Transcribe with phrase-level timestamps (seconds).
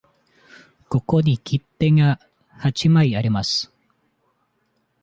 [0.89, 2.19] ここに切手が
[2.57, 3.71] 八枚あります。